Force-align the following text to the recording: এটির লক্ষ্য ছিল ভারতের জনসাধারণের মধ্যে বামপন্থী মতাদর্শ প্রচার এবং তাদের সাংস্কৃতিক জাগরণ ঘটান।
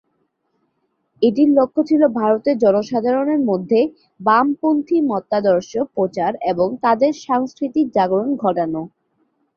এটির 1.21 1.49
লক্ষ্য 1.57 1.81
ছিল 1.89 2.01
ভারতের 2.19 2.55
জনসাধারণের 2.63 3.41
মধ্যে 3.49 3.79
বামপন্থী 4.19 4.97
মতাদর্শ 5.09 5.71
প্রচার 5.95 6.31
এবং 6.51 6.67
তাদের 6.83 7.11
সাংস্কৃতিক 7.25 7.85
জাগরণ 7.95 8.31
ঘটান। 8.43 8.73